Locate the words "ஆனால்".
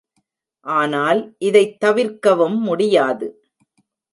0.65-1.35